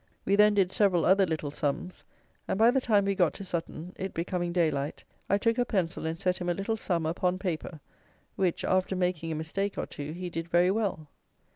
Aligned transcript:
We 0.25 0.35
then 0.35 0.55
did 0.55 0.71
several 0.71 1.05
other 1.05 1.27
little 1.27 1.51
sums; 1.51 2.03
and, 2.47 2.57
by 2.57 2.71
the 2.71 2.81
time 2.81 3.05
we 3.05 3.13
got 3.13 3.35
to 3.35 3.45
Sutton, 3.45 3.93
it 3.97 4.15
becoming 4.15 4.51
daylight, 4.51 5.03
I 5.29 5.37
took 5.37 5.59
a 5.59 5.63
pencil 5.63 6.07
and 6.07 6.17
set 6.17 6.37
him 6.39 6.49
a 6.49 6.55
little 6.55 6.75
sum 6.75 7.05
upon 7.05 7.37
paper, 7.37 7.81
which, 8.35 8.63
after 8.65 8.95
making 8.95 9.31
a 9.31 9.35
mistake 9.35 9.77
or 9.77 9.85
two, 9.85 10.13
he 10.13 10.31
did 10.31 10.47
very 10.49 10.71
well. 10.71 11.07